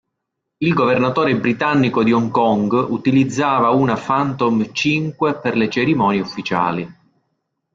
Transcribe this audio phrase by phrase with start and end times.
[0.57, 6.91] Il Governatore britannico di Hong Kong utilizzava una "Phantom V" per le cerimonie ufficiali.